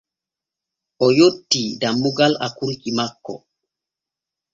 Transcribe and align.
O 1.05 1.07
yottii 1.17 1.69
dammugal 1.81 2.33
akurki 2.47 2.91
makko. 2.97 3.33